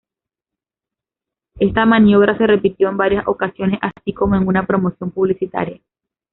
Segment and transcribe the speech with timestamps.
[1.59, 5.79] Esta maniobra se repitió en varias ocasiones, así como en una promoción publicitaria.